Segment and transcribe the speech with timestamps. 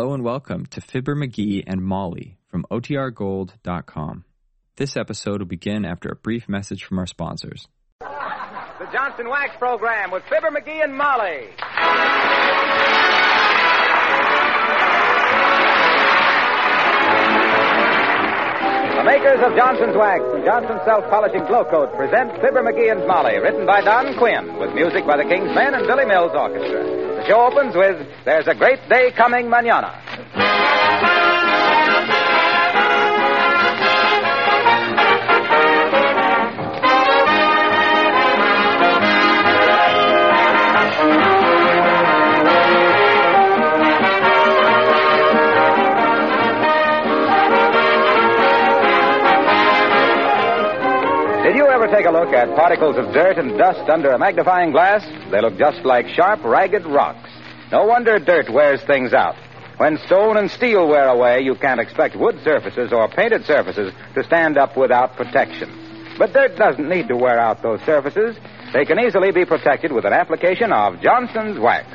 [0.00, 4.24] Hello and welcome to Fibber McGee and Molly from OTRGold.com.
[4.76, 7.68] This episode will begin after a brief message from our sponsors.
[8.00, 11.52] The Johnson Wax Program with Fibber McGee and Molly.
[18.96, 23.36] The makers of Johnson's Wax and Johnson's Self Polishing Glo-Coat present Fibber McGee and Molly,
[23.36, 26.99] written by Don Quinn, with music by the King's Men and Billy Mills Orchestra.
[27.30, 30.69] Show opens with There's a Great Day Coming Manana.
[51.42, 54.72] Did you ever take a look at particles of dirt and dust under a magnifying
[54.72, 55.02] glass?
[55.30, 57.30] They look just like sharp, ragged rocks.
[57.72, 59.36] No wonder dirt wears things out.
[59.78, 64.22] When stone and steel wear away, you can't expect wood surfaces or painted surfaces to
[64.24, 66.14] stand up without protection.
[66.18, 68.36] But dirt doesn't need to wear out those surfaces.
[68.74, 71.88] They can easily be protected with an application of Johnson's Wax.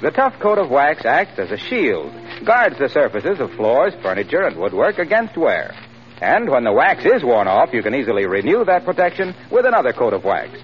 [0.00, 2.10] The tough coat of wax acts as a shield,
[2.46, 5.74] guards the surfaces of floors, furniture, and woodwork against wear.
[6.20, 9.92] And when the wax is worn off, you can easily renew that protection with another
[9.92, 10.58] coat of wax.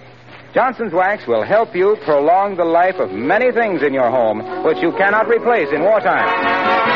[0.55, 4.77] Johnson's Wax will help you prolong the life of many things in your home which
[4.83, 6.92] you cannot replace in wartime.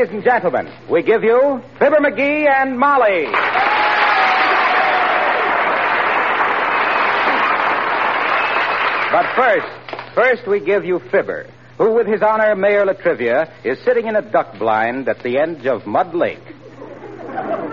[0.00, 3.26] Ladies and gentlemen, we give you Fibber McGee and Molly.
[9.12, 13.78] But first, first we give you Fibber, who with his honor Mayor La Trivia is
[13.80, 16.46] sitting in a duck blind at the edge of Mud Lake.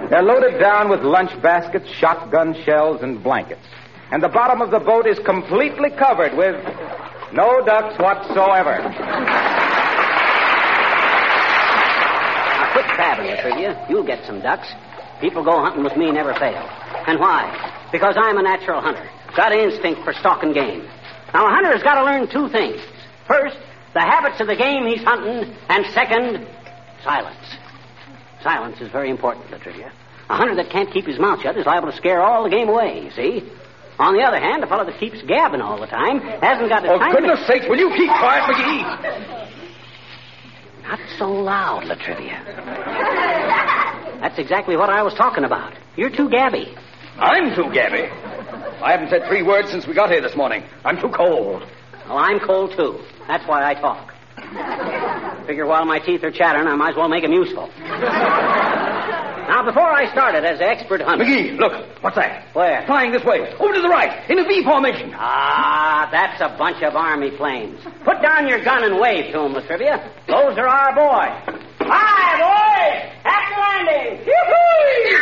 [0.10, 3.66] They're loaded down with lunch baskets, shotgun shells, and blankets.
[4.12, 6.62] And the bottom of the boat is completely covered with
[7.32, 8.84] no ducks whatsoever.
[12.58, 13.86] Now, quit crabbing, La Trivia.
[13.90, 14.68] You'll get some ducks.
[15.22, 16.66] People go hunting with me never fail.
[17.08, 17.46] And why?
[17.92, 19.08] Because I'm a natural hunter.
[19.36, 20.82] Got an instinct for stalking game.
[21.34, 22.82] Now, a hunter's got to learn two things.
[23.28, 23.58] First,
[23.94, 26.48] the habits of the game he's hunting, and second,
[27.04, 27.38] silence.
[28.44, 29.92] Silence is very important, La Trivia.
[30.30, 32.68] A hunter that can't keep his mouth shut is liable to scare all the game
[32.70, 33.50] away, you see?
[34.00, 36.90] On the other hand, a fellow that keeps gabbing all the time hasn't got the
[36.94, 37.46] Oh, time goodness to...
[37.48, 39.47] sakes, will you keep quiet, McGee?
[40.88, 42.42] Not so loud, La Trivia.
[44.22, 45.74] That's exactly what I was talking about.
[45.98, 46.74] You're too gabby.
[47.18, 48.04] I'm too gabby.
[48.82, 50.64] I haven't said three words since we got here this morning.
[50.86, 51.64] I'm too cold.
[52.08, 53.00] Well, I'm cold, too.
[53.28, 54.14] That's why I talk.
[55.48, 57.70] Figure while my teeth are chattering, I might as well make them useful.
[59.48, 61.24] Now, before I started as an expert hunter...
[61.24, 61.72] McGee, look.
[62.04, 62.54] What's that?
[62.54, 62.86] Where?
[62.86, 63.40] Flying this way.
[63.60, 64.30] Over to the right.
[64.30, 65.14] In a V formation.
[65.16, 67.80] Ah, that's a bunch of Army planes.
[68.04, 70.04] Put down your gun and wave to 'em, La Trivia.
[70.28, 71.56] Those are our boys.
[71.80, 73.12] Hi, boys!
[73.24, 74.26] Happy landing!
[74.28, 75.18] Yoo-hoo!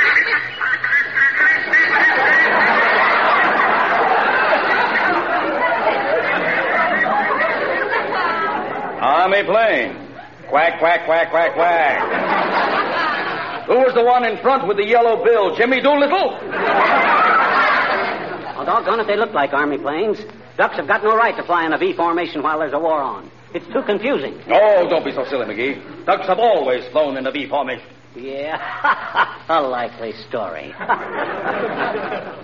[9.02, 9.96] Army plane.
[10.50, 12.25] Quack, quack, quack, quack, quack.
[13.76, 15.54] Who was the one in front with the yellow bill?
[15.54, 16.40] Jimmy Doolittle?
[18.56, 20.18] Oh, doggone it, they look like Army planes.
[20.56, 23.02] Ducks have got no right to fly in a V formation while there's a war
[23.02, 23.30] on.
[23.54, 24.42] It's too confusing.
[24.48, 26.06] Oh, don't be so silly, McGee.
[26.06, 27.86] Ducks have always flown in a V formation.
[28.16, 28.56] Yeah,
[29.50, 30.72] a likely story.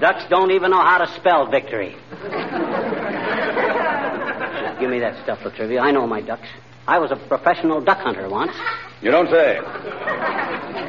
[0.02, 1.96] Ducks don't even know how to spell victory.
[4.82, 5.80] Give me that stuff, La Trivia.
[5.80, 6.50] I know my ducks.
[6.88, 8.54] I was a professional duck hunter once.
[9.02, 9.58] You don't say.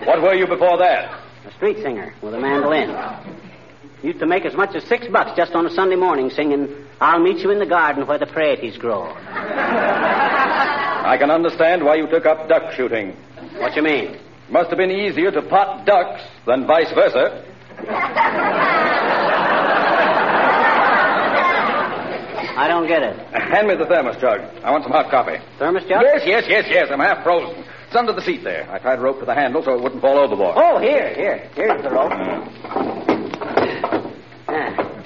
[0.06, 1.20] What were you before that?
[1.46, 2.90] A street singer with a mandolin.
[4.02, 6.68] Used to make as much as six bucks just on a Sunday morning singing,
[7.00, 9.14] I'll meet you in the garden where the praties grow.
[11.04, 13.16] I can understand why you took up duck shooting.
[13.58, 14.18] What you mean?
[14.50, 17.44] Must have been easier to pot ducks than vice versa.
[22.54, 23.16] I don't get it.
[23.32, 24.40] Hand me the thermos jug.
[24.62, 25.38] I want some hot coffee.
[25.58, 26.02] Thermos jug?
[26.02, 26.88] Yes, yes, yes, yes.
[26.90, 27.64] I'm half frozen.
[27.86, 28.70] It's under the seat there.
[28.70, 30.54] I tied a rope to the handle so it wouldn't fall overboard.
[30.56, 31.48] Oh, here, here.
[31.54, 32.12] Here's the rope.
[34.48, 35.02] Ah.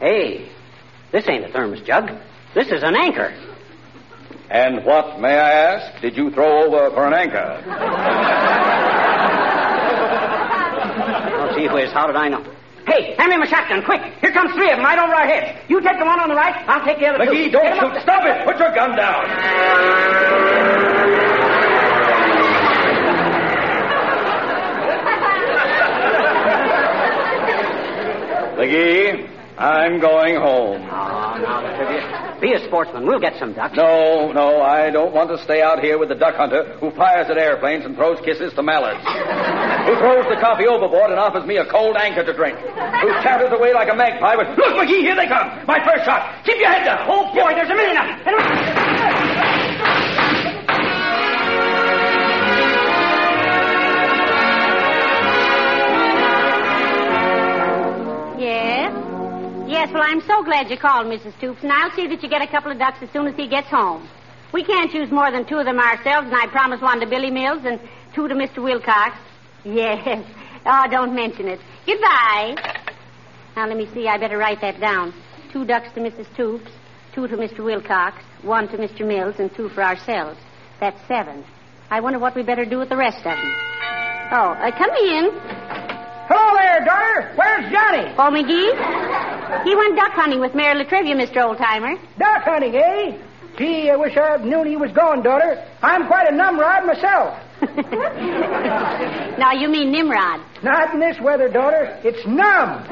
[0.00, 0.48] Hey,
[1.12, 2.10] this ain't a thermos jug.
[2.54, 3.34] This is an anchor.
[4.50, 7.62] And what, may I ask, did you throw over for an anchor?
[11.36, 12.44] Don't Gee whiz, how did I know?
[12.88, 14.00] Hey, hand me my shotgun, quick.
[14.20, 15.58] Here comes three of them right over our heads.
[15.68, 17.30] You take the one on the right, I'll take the other two.
[17.30, 18.02] McGee, don't Get 'em up shoot.
[18.02, 18.44] Stop it.
[18.46, 19.28] Put your gun down.
[28.58, 30.82] McGee, I'm going home.
[30.82, 30.86] Oh,
[31.38, 32.27] now, La Trivia.
[32.40, 33.04] Be a sportsman.
[33.06, 33.76] We'll get some ducks.
[33.76, 37.26] No, no, I don't want to stay out here with the duck hunter who fires
[37.28, 39.02] at airplanes and throws kisses to mallards.
[39.02, 42.56] who throws the coffee overboard and offers me a cold anchor to drink.
[42.58, 45.66] Who chatters away like a magpie with, Look, McGee, here they come.
[45.66, 46.44] My first shot.
[46.44, 47.06] Keep your head down.
[47.10, 48.87] Oh, boy, there's a million of them.
[59.88, 61.34] Yes, well, I'm so glad you called, Mrs.
[61.38, 63.48] Stoops, and I'll see that you get a couple of ducks as soon as he
[63.48, 64.06] gets home.
[64.52, 67.30] We can't use more than two of them ourselves, and I promised one to Billy
[67.30, 67.80] Mills and
[68.14, 68.62] two to Mr.
[68.62, 69.16] Wilcox.
[69.64, 70.26] Yes.
[70.66, 71.58] Oh, don't mention it.
[71.86, 72.54] Goodbye.
[73.56, 74.06] Now, let me see.
[74.08, 75.14] I better write that down.
[75.54, 76.30] Two ducks to Mrs.
[76.34, 76.70] Stoops,
[77.14, 77.64] two to Mr.
[77.64, 79.06] Wilcox, one to Mr.
[79.06, 80.38] Mills, and two for ourselves.
[80.80, 81.46] That's seven.
[81.88, 83.54] I wonder what we better do with the rest of them.
[84.32, 85.30] Oh, uh, come in.
[86.28, 87.32] Hello there, daughter.
[87.36, 88.12] Where's Johnny?
[88.18, 89.27] Oh, McGee?
[89.64, 91.36] He went duck hunting with Mayor La Trivia, Mr.
[91.36, 91.96] Oldtimer.
[92.18, 93.18] Duck hunting, eh?
[93.56, 95.64] Gee, I wish I knew he was gone, daughter.
[95.82, 97.34] I'm quite a numrod myself.
[99.38, 100.40] now, you mean Nimrod.
[100.62, 101.98] Not in this weather, daughter.
[102.04, 102.84] It's numb.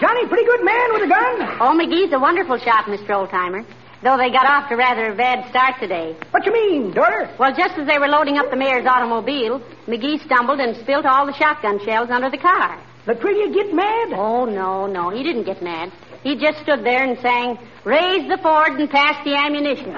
[0.00, 1.58] Johnny, pretty good man with a gun.
[1.60, 3.10] Oh, McGee's a wonderful shot, Mr.
[3.10, 3.66] Oldtimer.
[4.02, 6.16] Though they got off to rather a bad start today.
[6.30, 7.28] What you mean, daughter?
[7.38, 11.26] Well, just as they were loading up the mayor's automobile, McGee stumbled and spilt all
[11.26, 12.80] the shotgun shells under the car.
[13.06, 14.12] La Trivia get mad?
[14.12, 15.10] Oh, no, no.
[15.10, 15.90] He didn't get mad.
[16.22, 19.92] He just stood there and sang, Raise the Ford and pass the ammunition.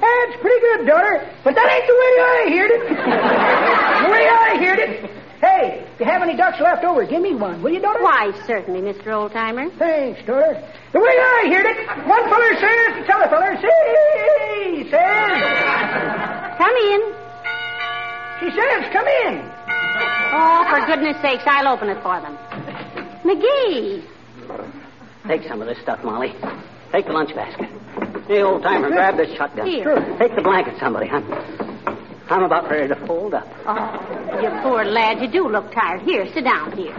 [0.00, 1.26] That's pretty good, daughter.
[1.42, 2.82] But that ain't the way I heard it.
[4.04, 5.10] the way I heard it.
[5.40, 8.02] Hey, if you have any ducks left over, give me one, will you, daughter?
[8.02, 9.06] Why, certainly, Mr.
[9.06, 9.70] Oldtimer.
[9.78, 10.62] Thanks, daughter.
[10.92, 16.58] The way I heard it, one feller says to t'other feller, say, says.
[16.58, 17.19] Come in.
[18.40, 19.50] She says, come in.
[20.32, 22.36] Oh, for goodness sakes, I'll open it for them.
[23.24, 24.04] McGee.
[25.28, 26.32] Take some of this stuff, Molly.
[26.92, 27.68] Take the lunch basket.
[28.26, 29.66] Hey, old timer, grab this shotgun.
[29.66, 29.94] Here.
[30.18, 31.10] Take the blanket, somebody.
[31.10, 31.24] I'm,
[32.30, 33.46] I'm about ready to fold up.
[33.66, 35.20] Oh, you poor lad.
[35.20, 36.00] You do look tired.
[36.02, 36.94] Here, sit down here.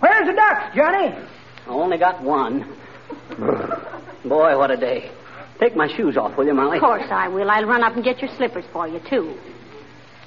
[0.00, 1.14] Where's the ducks, Johnny?
[1.66, 2.76] I only got one.
[4.24, 5.10] Boy, what a day.
[5.60, 6.78] Take my shoes off, will you, Molly?
[6.78, 7.48] Of course I will.
[7.48, 9.38] I'll run up and get your slippers for you, too.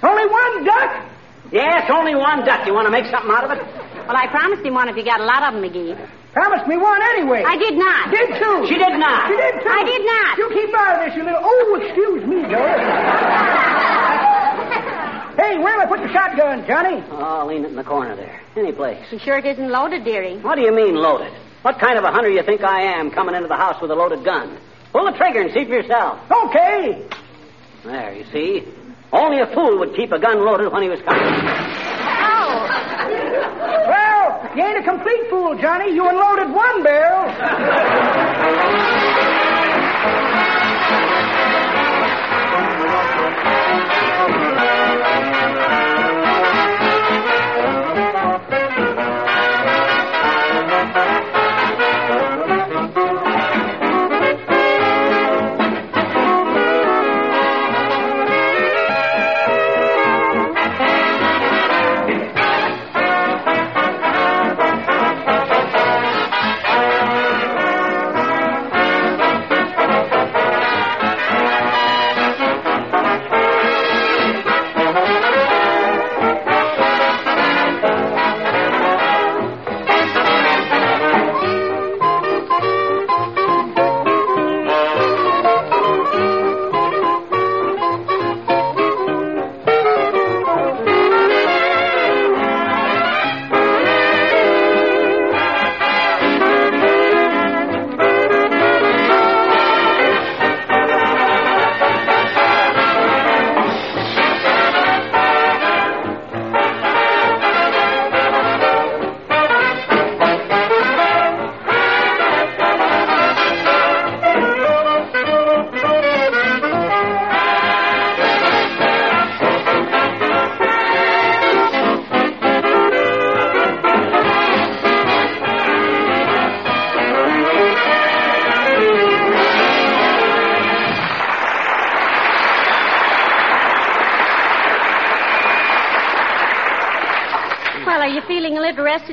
[0.03, 1.11] Only one duck?
[1.51, 2.65] Yes, only one duck.
[2.67, 3.61] You want to make something out of it?
[4.07, 5.95] Well, I promised him one if you got a lot of them, McGee.
[6.33, 7.43] Promised me one anyway.
[7.47, 8.11] I did not.
[8.11, 8.67] Did too.
[8.67, 9.29] She did not.
[9.31, 9.69] She did too.
[9.71, 10.37] I did not.
[10.37, 11.39] You keep out of this, you little.
[11.41, 12.75] Oh, excuse me, daughter.
[15.39, 17.01] hey, where'll I put the shotgun, Johnny?
[17.09, 18.41] Oh, I'll lean it in the corner there.
[18.57, 18.99] Any place.
[19.11, 20.37] You sure it isn't loaded, dearie?
[20.39, 21.31] What do you mean loaded?
[21.61, 23.95] What kind of a hunter you think I am coming into the house with a
[23.95, 24.57] loaded gun?
[24.91, 26.19] Pull the trigger and see for yourself.
[26.29, 27.07] Okay.
[27.83, 28.67] There, you see.
[29.15, 31.23] Only a fool would keep a gun loaded when he was coming.
[31.23, 32.67] Oh.
[33.87, 35.93] Well, you ain't a complete fool, Johnny.
[35.93, 37.31] You unloaded one barrel.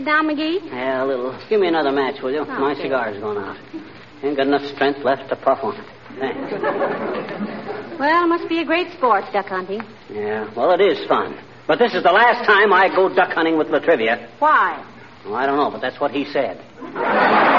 [0.02, 0.64] Rested now, McGee?
[0.66, 1.38] Yeah, a little.
[1.48, 2.40] Give me another match, will you?
[2.40, 3.56] Oh, My cigar's going out.
[4.22, 5.84] Ain't got enough strength left to puff on it.
[6.18, 6.52] Thanks.
[7.98, 9.80] Well, it must be a great sport, duck hunting.
[10.10, 11.38] Yeah, well, it is fun.
[11.66, 14.28] But this is the last time I go duck hunting with La Trivia.
[14.38, 14.84] Why?
[15.24, 16.60] Well, I don't know, but that's what he said.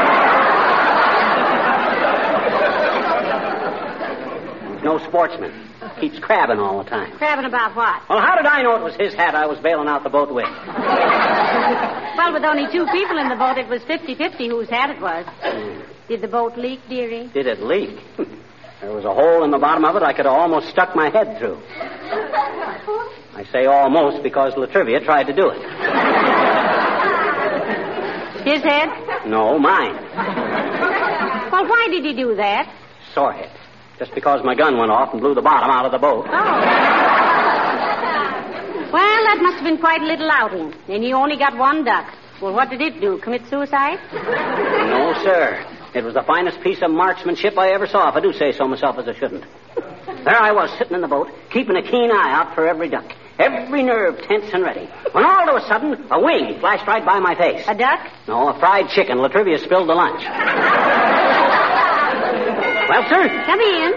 [4.83, 5.72] No sportsman.
[5.99, 7.15] Keeps crabbing all the time.
[7.17, 8.01] Crabbing about what?
[8.09, 10.33] Well, how did I know it was his hat I was bailing out the boat
[10.33, 10.47] with?
[12.15, 15.25] Well, with only two people in the boat, it was 50-50 whose hat it was.
[15.41, 15.81] Hmm.
[16.07, 17.27] Did the boat leak, dearie?
[17.33, 17.97] Did it leak?
[18.81, 21.09] There was a hole in the bottom of it I could have almost stuck my
[21.09, 21.55] head through.
[23.33, 25.61] I say almost because La Trivia tried to do it.
[28.43, 28.89] His head?
[29.25, 29.95] No, mine.
[31.49, 32.67] Well, why did he do that?
[33.13, 33.51] Sore head.
[34.03, 36.25] Just because my gun went off and blew the bottom out of the boat.
[36.27, 36.31] Oh.
[38.91, 40.73] Well, that must have been quite a little outing.
[40.89, 42.13] And you only got one duck.
[42.41, 43.17] Well, what did it do?
[43.19, 43.99] Commit suicide?
[44.11, 45.65] No, sir.
[45.95, 48.67] It was the finest piece of marksmanship I ever saw, if I do say so
[48.67, 49.45] myself as I shouldn't.
[50.25, 53.09] There I was, sitting in the boat, keeping a keen eye out for every duck.
[53.39, 54.89] Every nerve tense and ready.
[55.13, 57.63] When all of a sudden, a wing flashed right by my face.
[57.69, 58.05] A duck?
[58.27, 59.19] No, a fried chicken.
[59.19, 60.25] La Trivia spilled the lunch.
[62.93, 63.27] Well, sir?
[63.45, 63.93] Come in.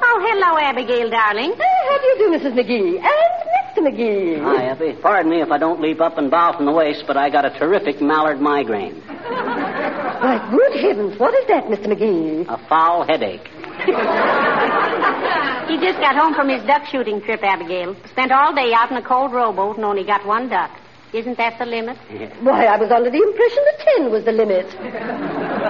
[0.00, 1.52] Oh, hello, Abigail, darling.
[1.52, 2.54] how do you do, Mrs.
[2.54, 2.96] McGee?
[3.02, 3.32] And
[3.76, 3.80] Mr.
[3.82, 4.40] McGee.
[4.40, 5.00] Hi, Effie.
[5.02, 7.44] Pardon me if I don't leap up and bow from the waist, but I got
[7.44, 9.00] a terrific mallard migraine.
[9.02, 11.86] Why, good heavens, what is that, Mr.
[11.86, 12.46] McGee?
[12.48, 13.48] A foul headache.
[15.68, 17.94] He just got home from his duck shooting trip, Abigail.
[18.10, 20.70] Spent all day out in a cold rowboat and only got one duck.
[21.12, 21.98] Isn't that the limit?
[22.40, 24.64] Why, I was under the impression that ten was the limit.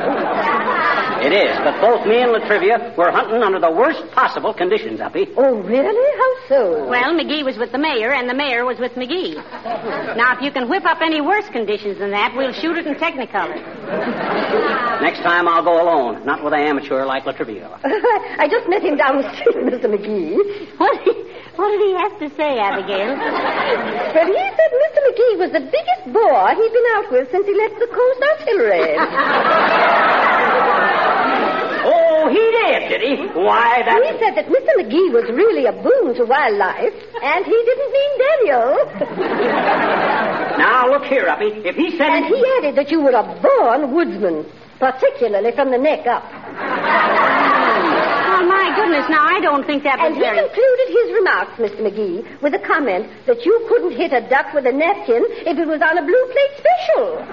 [1.19, 5.01] It is, but both me and La Trivia were hunting under the worst possible conditions,
[5.01, 5.27] Uppy.
[5.37, 6.09] Oh, really?
[6.17, 6.89] How so?
[6.89, 9.35] Well, McGee was with the mayor, and the mayor was with McGee.
[10.17, 12.95] Now, if you can whip up any worse conditions than that, we'll shoot it in
[12.95, 13.59] Technicolor.
[15.03, 17.69] Next time I'll go alone, not with an amateur like La Trivia.
[18.39, 19.91] I just met him down the street, Mr.
[19.91, 20.39] McGee.
[20.79, 20.95] What,
[21.59, 23.19] what did he have to say, Abigail?
[23.19, 24.99] But he said Mr.
[25.03, 28.95] McGee was the biggest bore he'd been out with since he left the Coast Artillery.
[31.88, 33.14] Oh, he did, did he?
[33.33, 33.97] Why, that...
[34.04, 34.76] he said that Mr.
[34.76, 36.92] McGee was really a boon to wildlife,
[37.23, 38.76] and he didn't mean Daniel.
[40.59, 41.64] Now, look here, Uppy.
[41.64, 42.11] If he said...
[42.11, 44.45] And he added that you were a born woodsman,
[44.78, 46.25] particularly from the neck up.
[48.28, 49.09] Oh, my goodness.
[49.09, 51.80] Now, I don't think that was And he concluded his remarks, Mr.
[51.88, 55.66] McGee, with a comment that you couldn't hit a duck with a napkin if it
[55.66, 57.25] was on a blue plate special.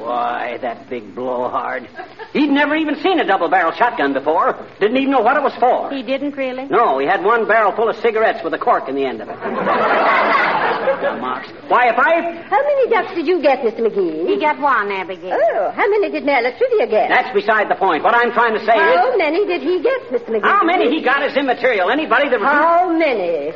[0.00, 1.86] Why, that big blowhard.
[2.32, 4.56] He'd never even seen a double-barrel shotgun before.
[4.80, 5.90] Didn't even know what it was for.
[5.90, 6.64] He didn't really?
[6.66, 9.28] No, he had one barrel full of cigarettes with a cork in the end of
[9.28, 9.36] it.
[9.36, 11.48] now, Marks.
[11.68, 12.32] Why, if I...
[12.48, 13.80] How many ducks did you get, Mr.
[13.80, 14.26] McGee?
[14.26, 15.36] He got one, Abigail.
[15.36, 17.10] Oh, how many did Mayor Trivia get?
[17.10, 18.02] That's beside the point.
[18.02, 18.96] What I'm trying to say How is...
[18.96, 20.30] How many did he get, Mr.
[20.30, 20.42] McGee?
[20.42, 21.90] How many he got is immaterial.
[21.90, 22.40] Anybody that.
[22.40, 23.52] How many?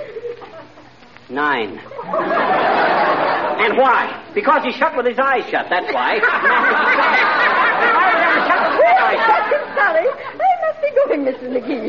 [1.30, 1.80] Nine.
[3.64, 4.12] And why?
[4.35, 6.21] Because he shut with his eyes shut, that's why.
[8.44, 10.09] I'm sorry.
[10.09, 11.49] I must be going, Mrs.
[11.49, 11.88] McGee.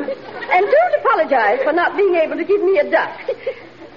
[0.55, 3.19] And don't apologize for not being able to give me a duck.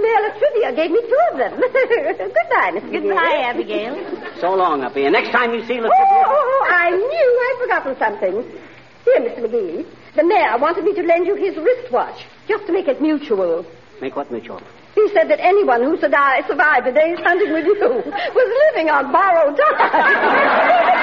[0.00, 1.60] Mayor Trivia gave me two of them.
[1.60, 2.90] Goodbye, Mrs.
[2.90, 3.02] McGee.
[3.08, 3.94] Goodbye, Abigail.
[4.40, 5.04] so long, Uppy.
[5.04, 8.60] And next time you see Oh, oh, oh, I knew I'd forgotten something.
[9.04, 9.40] Here, Mr.
[9.46, 9.86] McGee.
[10.16, 13.64] The mayor wanted me to lend you his wristwatch, just to make it mutual.
[14.00, 14.60] Make what mutual?
[14.98, 19.12] He said that anyone who survived, survived a day's hunting with you was living on
[19.14, 20.98] borrowed time.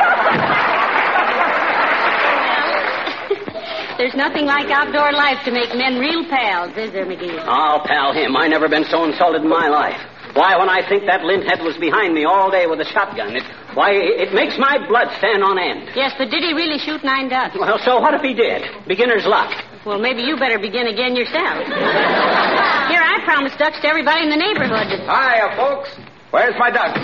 [3.97, 7.39] There's nothing like outdoor life to make men real pals, is there, McGee?
[7.47, 8.35] Ah, I'll pal him.
[8.35, 10.01] I never been so insulted in my life.
[10.35, 13.43] Why, when I think that linthead was behind me all day with a shotgun, it,
[13.73, 15.95] why, it makes my blood stand on end.
[15.95, 17.55] Yes, but did he really shoot nine ducks?
[17.57, 18.67] Well, so what if he did?
[18.85, 19.55] Beginner's luck.
[19.85, 21.63] Well, maybe you better begin again yourself.
[23.25, 24.87] Here, I promised ducks to everybody in the neighborhood.
[24.87, 25.89] Hiya, folks.
[26.31, 26.95] Where's my duck?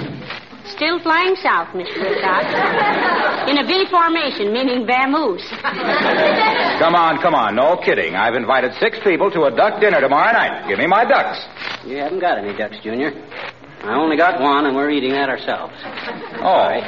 [0.65, 1.97] Still flying south, Mr.
[1.97, 3.49] Wilcox.
[3.49, 5.47] In a V formation, meaning vamoose.
[6.79, 7.55] Come on, come on.
[7.55, 8.15] No kidding.
[8.15, 10.67] I've invited six people to a duck dinner tomorrow night.
[10.69, 11.39] Give me my ducks.
[11.85, 13.11] You haven't got any ducks, Junior.
[13.83, 15.73] I only got one, and we're eating that ourselves.
[16.39, 16.81] Oh.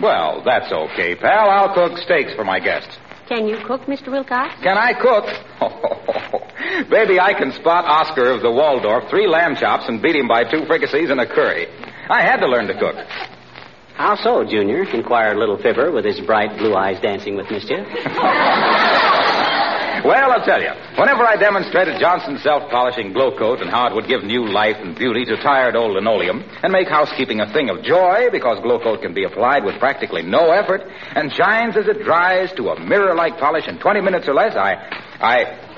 [0.00, 1.50] Well, that's okay, pal.
[1.50, 2.98] I'll cook steaks for my guests.
[3.28, 4.08] Can you cook, Mr.
[4.12, 4.54] Wilcox?
[4.62, 6.40] Can I cook?
[6.90, 10.44] Baby, I can spot Oscar of the Waldorf three lamb chops and beat him by
[10.44, 11.66] two fricassees and a curry.
[12.10, 12.96] I had to learn to cook.
[13.94, 14.82] How so, Junior?
[14.82, 17.86] inquired little Fibber with his bright blue eyes dancing with mischief.
[20.04, 20.68] Well, I'll tell you.
[21.00, 25.24] Whenever I demonstrated Johnson's self-polishing Glo-Coat and how it would give new life and beauty
[25.24, 29.24] to tired old linoleum and make housekeeping a thing of joy because Glo-Coat can be
[29.24, 30.82] applied with practically no effort
[31.16, 34.74] and shines as it dries to a mirror-like polish in 20 minutes or less, I,
[35.22, 35.73] I,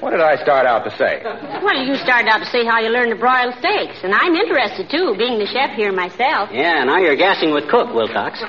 [0.00, 1.22] what did I start out to say?
[1.62, 4.88] Well, you started out to say how you learned to broil steaks, and I'm interested
[4.90, 6.50] too, being the chef here myself.
[6.52, 8.40] Yeah, now you're gassing with Cook, Wilcox.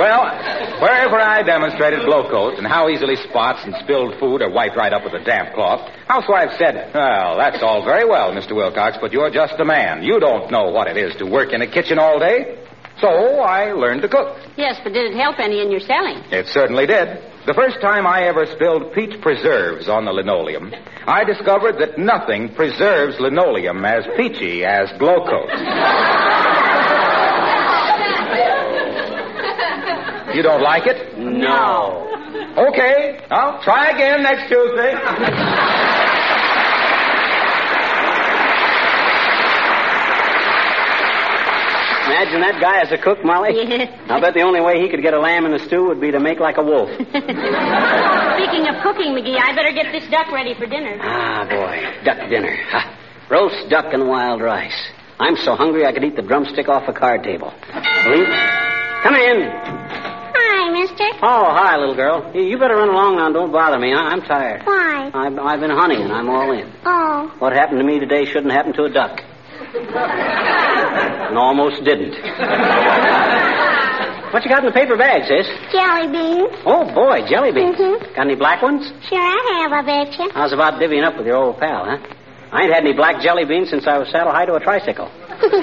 [0.00, 0.24] Well,
[0.80, 5.04] wherever I demonstrated Glo-Coat and how easily spots and spilled food are wiped right up
[5.04, 8.56] with a damp cloth, housewives said, Well, that's all very well, Mr.
[8.56, 10.02] Wilcox, but you're just a man.
[10.02, 12.59] You don't know what it is to work in a kitchen all day.
[13.00, 14.36] So I learned to cook.
[14.56, 16.18] Yes, but did it help any in your selling?
[16.30, 17.18] It certainly did.
[17.46, 20.72] The first time I ever spilled peach preserves on the linoleum,
[21.06, 25.24] I discovered that nothing preserves linoleum as peachy as glow.
[30.34, 31.18] You don't like it?
[31.18, 32.06] No.
[32.56, 34.92] Okay, I'll try again next Tuesday.
[42.10, 43.54] Imagine that guy as a cook, Molly.
[43.70, 43.88] Yes.
[44.10, 46.10] I bet the only way he could get a lamb in the stew would be
[46.10, 46.90] to make like a wolf.
[46.98, 50.98] Speaking of cooking, McGee, I better get this duck ready for dinner.
[51.00, 52.04] ah, boy.
[52.04, 52.56] Duck dinner.
[52.70, 52.96] Ha.
[53.30, 54.74] Roast duck and wild rice.
[55.20, 57.52] I'm so hungry I could eat the drumstick off a card table.
[58.04, 58.26] Believe?
[59.04, 59.42] Come in.
[60.34, 61.04] Hi, mister.
[61.22, 62.30] Oh, hi, little girl.
[62.34, 63.30] You you better run along now.
[63.30, 63.92] Don't bother me.
[63.94, 64.62] I- I'm tired.
[64.66, 65.10] Why?
[65.14, 66.72] I've, I've been hunting and I'm all in.
[66.84, 67.32] Oh.
[67.38, 69.22] What happened to me today shouldn't happen to a duck.
[71.30, 72.12] and almost didn't.
[74.32, 75.46] what you got in the paper bag, sis?
[75.70, 76.56] Jelly beans.
[76.66, 77.76] Oh, boy, jelly beans.
[77.76, 78.00] Mhm.
[78.16, 78.90] Got any black ones?
[79.08, 80.28] Sure I have, I bet you.
[80.34, 81.98] How's about divvying up with your old pal, huh?
[82.52, 85.06] I ain't had any black jelly beans since I was saddle high to a tricycle.
[85.40, 85.60] Will you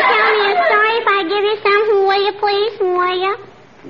[0.00, 2.72] tell me a story if I give you something, will you, please?
[2.80, 3.36] Will you?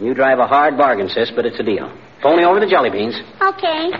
[0.08, 1.88] You drive a hard bargain, sis, but it's a deal.
[2.22, 3.14] Phone me over the jelly beans.
[3.40, 3.90] Okay.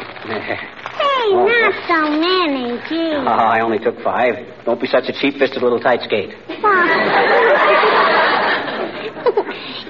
[1.33, 3.15] Oh, not so many, gee.
[3.17, 4.37] Oh, I only took five.
[4.65, 6.31] Don't be such a cheap-fisted little tight skate.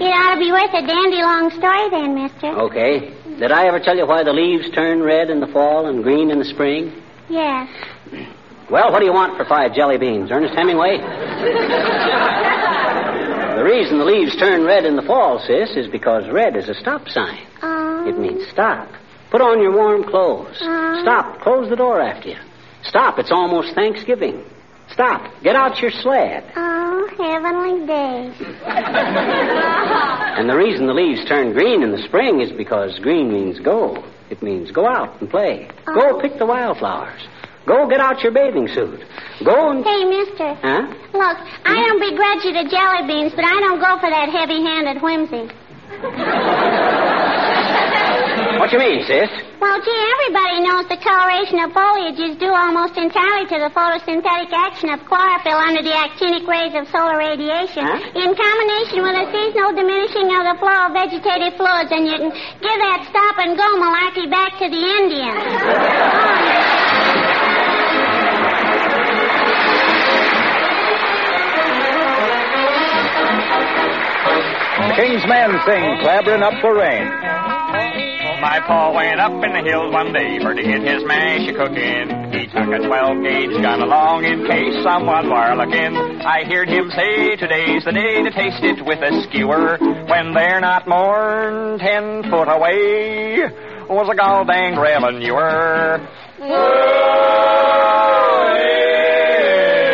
[0.00, 2.48] it ought to be worth a dandy long story then, mister.
[2.68, 3.12] Okay.
[3.38, 6.30] Did I ever tell you why the leaves turn red in the fall and green
[6.30, 6.92] in the spring?
[7.28, 7.68] Yes.
[8.70, 10.30] Well, what do you want for five jelly beans?
[10.30, 10.98] Ernest Hemingway?
[13.56, 16.74] the reason the leaves turn red in the fall, sis, is because red is a
[16.74, 17.46] stop sign.
[17.62, 18.08] Oh.
[18.08, 18.88] It means stop.
[19.36, 20.56] Put on your warm clothes.
[20.62, 21.02] Uh.
[21.02, 21.42] Stop.
[21.42, 22.36] Close the door after you.
[22.84, 23.18] Stop.
[23.18, 24.42] It's almost Thanksgiving.
[24.90, 25.30] Stop.
[25.42, 26.50] Get out your sled.
[26.56, 28.32] Oh, heavenly days.
[30.38, 34.02] And the reason the leaves turn green in the spring is because green means go.
[34.30, 35.68] It means go out and play.
[35.84, 36.20] Go Oh.
[36.20, 37.20] pick the wildflowers.
[37.66, 39.00] Go get out your bathing suit.
[39.44, 39.84] Go and.
[39.84, 40.54] Hey, mister.
[40.64, 40.86] Huh?
[41.12, 45.02] Look, I don't begrudge you the jelly beans, but I don't go for that heavy-handed
[45.02, 45.50] whimsy.
[48.58, 49.28] What you mean, sis?
[49.60, 54.50] Well, gee, everybody knows the coloration of foliage is due almost entirely to the photosynthetic
[54.52, 58.00] action of chlorophyll under the actinic rays of solar radiation, Huh?
[58.16, 62.30] in combination with a seasonal diminishing of the flow of vegetative fluids, and you can
[62.32, 65.44] give that stop and go malarkey back to the Indians.
[74.76, 78.15] The King's men sing clabbering up for rain.
[78.40, 82.32] My pa went up in the hills one day for to get his mash cooking.
[82.32, 85.96] He took a 12 gauge gun along in case someone were looking.
[86.20, 90.60] I heard him say today's the day to taste it with a skewer when they're
[90.60, 93.48] not more'n ten foot away.
[93.88, 96.00] Was a gall danged revenuer.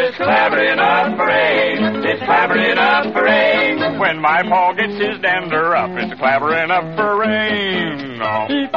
[0.02, 2.02] It's clabbering up rain.
[2.05, 3.62] It's clabbering up rain.
[4.12, 8.20] When my paw gets his dander up, it's clabbering up for rain.
[8.20, 8.68] The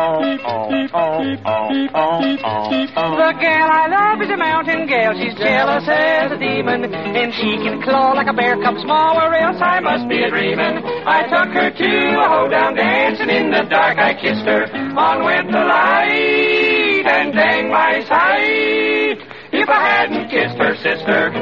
[3.43, 5.11] gal I love is a mountain gal.
[5.19, 6.85] She's jealous as a demon.
[6.87, 10.29] And she can claw like a bear cub small, or else I must be a
[10.29, 10.79] dreaming.
[11.03, 14.71] I took her to a hoedown dance, and in the dark I kissed her.
[14.95, 19.19] On went the light, and dang my sight.
[19.51, 21.33] If I hadn't kissed her sister.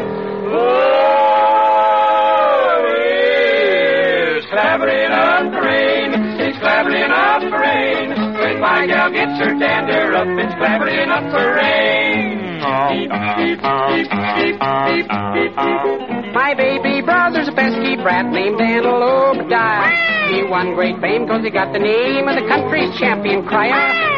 [0.49, 1.22] Oh,
[9.87, 12.43] her up, it's clabbering up for rain.
[16.33, 20.31] My baby brother's a pesky brat named Antelope Obadiah.
[20.33, 23.71] He won great fame because he got the name of the country's champion crier.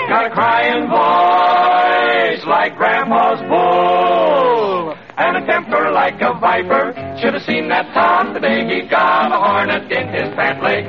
[0.09, 6.93] Got a crying voice like Grandma's bull, and a temper like a viper.
[7.19, 10.85] Should have seen that Tom the day he got a hornet in his pant leg.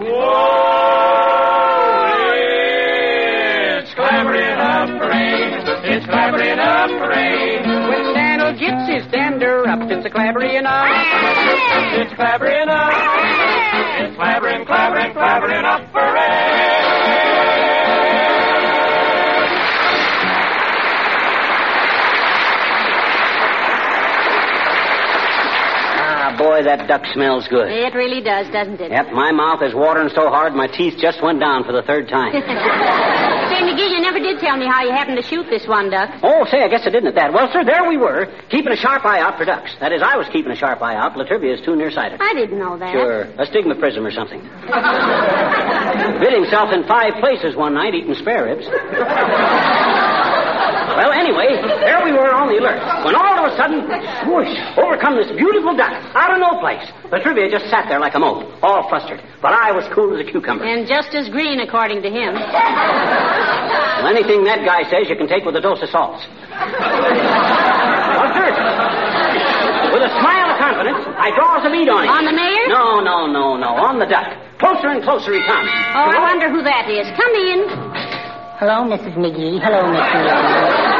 [0.00, 1.29] Whoa!
[8.50, 10.86] When Daniel gets his dander up, it's a clabbering up.
[12.02, 12.90] It's clambering up.
[14.02, 17.30] It's clambering, clambering, clambering up for rain.
[26.02, 27.70] Ah, boy, that duck smells good.
[27.70, 28.90] It really does, doesn't it?
[28.90, 32.08] Yep, my mouth is watering so hard my teeth just went down for the third
[32.08, 32.32] time.
[33.60, 36.08] Say, McGee, you never did tell me how you happened to shoot this one duck.
[36.22, 37.34] oh, say, I guess I didn't at that.
[37.34, 39.76] Well, sir, there we were, keeping a sharp eye out for ducks.
[39.80, 41.14] That is, I was keeping a sharp eye out.
[41.14, 42.22] La Trivia is too nearsighted.
[42.22, 42.92] I didn't know that.
[42.92, 44.40] Sure, astigmatism or something.
[46.24, 48.64] Bit himself in five places one night eating spare ribs.
[50.96, 52.80] Well, anyway, there we were on the alert.
[53.04, 53.86] When all of a sudden,
[54.26, 56.82] swoosh, over come this beautiful duck out of no place.
[57.10, 59.22] La Trivia just sat there like a mope, all flustered.
[59.42, 60.64] But I was cool as a cucumber.
[60.64, 62.34] And just as green, according to him.
[62.34, 66.24] Well, anything that guy says you can take with a dose of salts.
[66.50, 68.48] well, sir,
[69.92, 72.10] with a smile of confidence, I draws a lead on him.
[72.10, 72.66] On the mayor?
[72.68, 74.32] No, no, no, no, on the duck.
[74.60, 75.68] Closer and closer he comes.
[75.96, 77.08] Oh, I wonder who that is.
[77.16, 77.64] Come in.
[78.60, 79.16] Hello, Mrs.
[79.16, 79.56] McGee.
[79.56, 80.20] Hello, Mr.
[80.20, 80.36] McGee.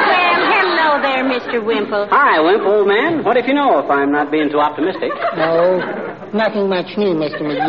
[0.09, 1.61] Well, hello there, Mr.
[1.61, 2.09] Wimple.
[2.09, 3.23] Hi, Wimp, old man.
[3.23, 5.13] What if you know if I'm not being too optimistic?
[5.37, 5.77] No,
[6.33, 7.45] nothing much new, Mr.
[7.45, 7.69] McGee.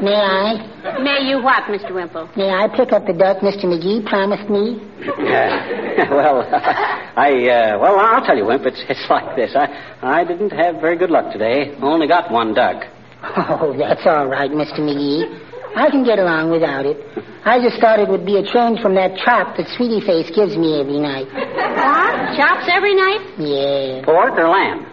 [0.00, 1.04] May I?
[1.04, 1.92] May you what, Mr.
[1.92, 2.34] Wimple?
[2.34, 3.68] May I pick up the duck Mr.
[3.68, 4.80] McGee promised me?
[6.08, 9.52] well, I, uh, well, I'll tell you, Wimp, it's, it's like this.
[9.54, 9.68] I,
[10.00, 11.76] I didn't have very good luck today.
[11.82, 12.84] Only got one duck.
[13.22, 14.80] Oh, that's all right, Mr.
[14.80, 15.51] McGee.
[15.74, 16.98] I can get along without it.
[17.44, 20.56] I just thought it would be a change from that chop that Sweetie Face gives
[20.56, 21.26] me every night.
[21.32, 22.36] What?
[22.36, 23.20] Chops every night?
[23.38, 24.86] Yeah, Pork or lamb?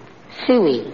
[0.47, 0.87] Suey.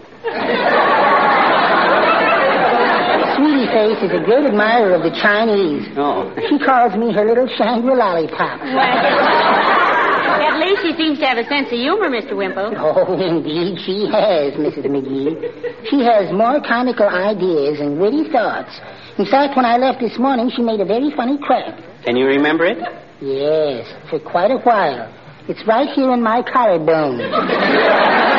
[3.35, 5.85] Sweetie Face is a great admirer of the Chinese.
[5.95, 6.33] Oh.
[6.49, 8.59] She calls me her little Shangri lollipop.
[8.61, 12.35] Well, at least she seems to have a sense of humor, Mr.
[12.35, 12.73] Wimple.
[12.75, 14.87] Oh, indeed, she has, Mrs.
[14.87, 15.87] McGee.
[15.89, 18.79] She has more comical ideas and witty thoughts.
[19.17, 21.79] In fact, when I left this morning, she made a very funny crack.
[22.03, 22.77] Can you remember it?
[23.21, 25.07] Yes, for quite a while.
[25.47, 27.21] It's right here in my collarbone.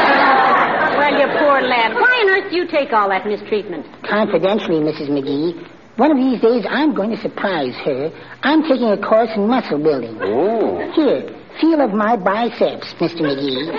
[0.97, 1.93] Well, you poor lad.
[1.95, 3.87] Why on earth do you take all that mistreatment?
[4.03, 5.09] Confidentially, Mrs.
[5.11, 5.53] McGee,
[5.99, 8.11] one of these days I'm going to surprise her.
[8.43, 10.19] I'm taking a course in muscle building.
[10.23, 10.81] Oh.
[10.95, 11.29] Here,
[11.61, 13.21] feel of my biceps, Mr.
[13.21, 13.71] McGee.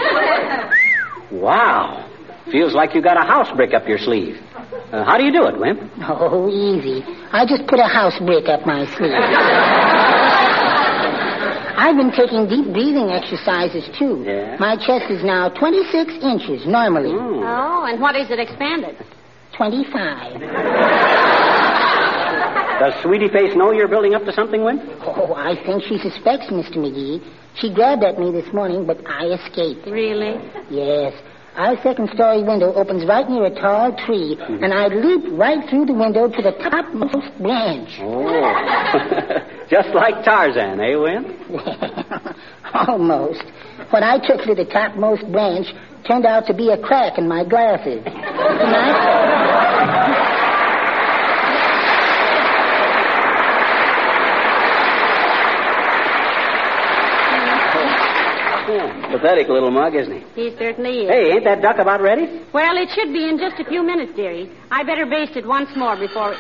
[1.32, 2.08] Wow.
[2.52, 4.38] Feels like you got a house brick up your sleeve.
[4.92, 5.82] Uh, how do you do it, Wimp?
[6.08, 7.04] Oh, easy.
[7.32, 9.12] I just put a house brick up my sleeve.
[11.78, 14.24] I've been taking deep breathing exercises, too.
[14.26, 14.56] Yeah?
[14.60, 17.12] My chest is now 26 inches normally.
[17.14, 18.96] Oh, and what is it expanded?
[19.56, 20.40] 25.
[22.80, 24.82] Does Sweetie Face know you're building up to something, Wimp?
[25.02, 26.78] Oh, I think she suspects, Mr.
[26.78, 27.22] McGee.
[27.56, 29.88] She grabbed at me this morning, but I escaped.
[29.88, 30.40] Really?
[30.70, 31.14] Yes.
[31.58, 35.88] Our second story window opens right near a tall tree, and I leaped right through
[35.88, 37.90] the window to the topmost branch.
[38.00, 39.66] Oh.
[39.70, 41.28] Just like Tarzan, eh, Wimp?
[42.88, 43.42] Almost.
[43.90, 45.66] When I took to the topmost branch,
[46.08, 48.04] turned out to be a crack in my glasses.
[48.08, 49.18] And I-
[58.68, 60.42] Yeah, pathetic little mug, isn't he?
[60.50, 61.10] He certainly is.
[61.10, 62.42] Hey, ain't that duck about ready?
[62.54, 64.50] Well, it should be in just a few minutes, dearie.
[64.72, 66.34] I better baste it once more before.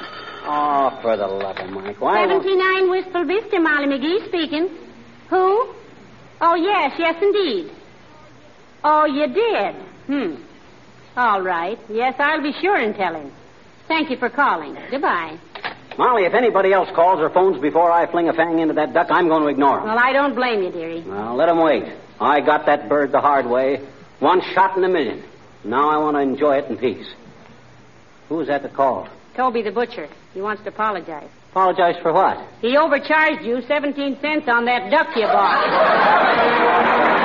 [0.45, 2.00] Oh, for the love of Mike.
[2.00, 4.69] Why 79 Wistful Vista, Molly McGee speaking.
[5.30, 5.73] Who?
[6.39, 7.71] Oh, yes, yes, indeed.
[8.86, 9.76] Oh, you did?
[10.08, 10.41] Hmm.
[11.17, 11.78] All right.
[11.89, 13.32] Yes, I'll be sure and tell him.
[13.89, 14.78] Thank you for calling.
[14.89, 15.38] Goodbye.
[15.97, 19.08] Molly, if anybody else calls or phones before I fling a fang into that duck,
[19.10, 19.88] I'm going to ignore 'em.
[19.88, 21.04] Well, I don't blame you, dearie.
[21.06, 21.84] Well, let 'em wait.
[22.19, 23.86] I got that bird the hard way.
[24.19, 25.23] One shot in a million.
[25.63, 27.08] Now I want to enjoy it in peace.
[28.30, 29.10] Who was that that called?
[29.36, 30.10] Toby the butcher.
[30.34, 31.30] He wants to apologize.
[31.51, 32.38] Apologize for what?
[32.62, 37.13] He overcharged you 17 cents on that duck you bought.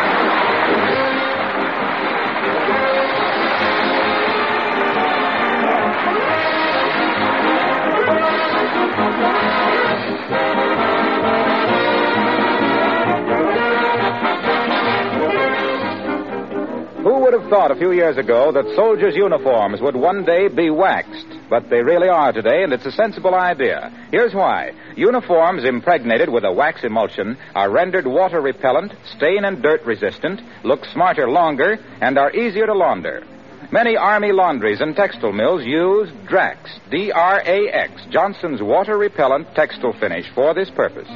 [17.32, 21.68] have thought a few years ago that soldiers' uniforms would one day be waxed, but
[21.68, 23.90] they really are today, and it's a sensible idea.
[24.10, 24.72] Here's why.
[24.96, 30.84] Uniforms impregnated with a wax emulsion are rendered water repellent, stain and dirt resistant, look
[30.86, 33.24] smarter longer, and are easier to launder.
[33.70, 40.52] Many Army laundries and textile mills use Drax, D-R-A-X, Johnson's water repellent textile finish for
[40.52, 41.08] this purpose.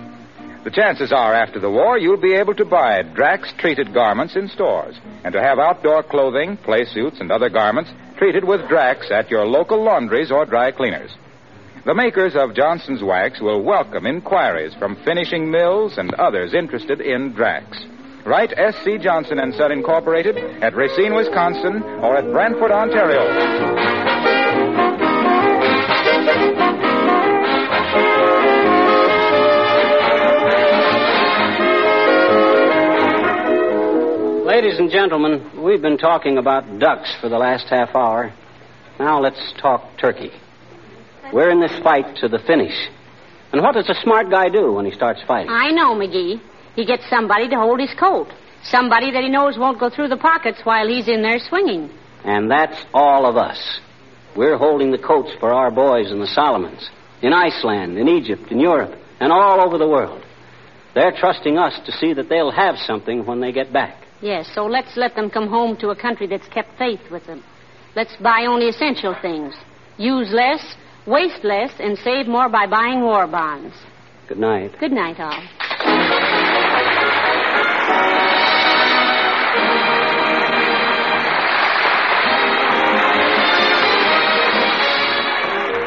[0.67, 4.49] The chances are after the war you'll be able to buy Drax treated garments in
[4.49, 9.31] stores and to have outdoor clothing, play suits, and other garments treated with Drax at
[9.31, 11.13] your local laundries or dry cleaners.
[11.85, 17.33] The makers of Johnson's Wax will welcome inquiries from finishing mills and others interested in
[17.33, 17.85] Drax.
[18.25, 18.99] Write S.C.
[18.99, 23.86] Johnson and Son Incorporated at Racine, Wisconsin, or at Brantford, Ontario.
[34.57, 38.33] Ladies and gentlemen, we've been talking about ducks for the last half hour.
[38.99, 40.31] Now let's talk turkey.
[41.31, 42.73] We're in this fight to the finish.
[43.53, 45.51] And what does a smart guy do when he starts fighting?
[45.51, 46.41] I know, McGee.
[46.75, 48.29] He gets somebody to hold his coat.
[48.63, 51.91] Somebody that he knows won't go through the pockets while he's in there swinging.
[52.25, 53.61] And that's all of us.
[54.35, 56.89] We're holding the coats for our boys in the Solomons,
[57.21, 60.25] in Iceland, in Egypt, in Europe, and all over the world.
[60.95, 64.05] They're trusting us to see that they'll have something when they get back.
[64.23, 67.43] Yes, so let's let them come home to a country that's kept faith with them.
[67.95, 69.55] Let's buy only essential things.
[69.99, 70.77] Use less,
[71.07, 73.75] waste less, and save more by buying war bonds.
[74.29, 74.79] Good night.
[74.79, 75.31] Good night, all.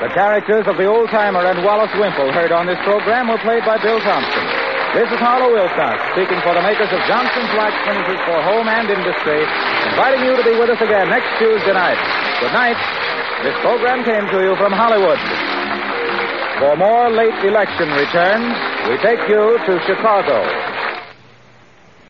[0.01, 3.61] The characters of the old timer and Wallace Wimple heard on this program were played
[3.65, 4.48] by Bill Thompson.
[4.89, 8.89] This is Harlow Wilcox, speaking for the makers of Johnson's Wax Finishes for Home and
[8.89, 9.45] Industry,
[9.85, 12.01] inviting you to be with us again next Tuesday night.
[12.41, 12.73] Good night.
[13.45, 15.21] This program came to you from Hollywood.
[16.57, 18.49] For more late election returns,
[18.89, 20.41] we take you to Chicago.